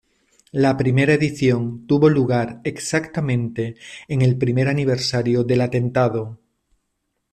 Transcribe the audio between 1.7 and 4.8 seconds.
tuvo lugar exactamente en el primer